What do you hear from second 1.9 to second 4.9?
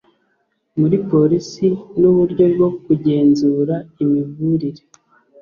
n uburyo bwo kugenzura imivurire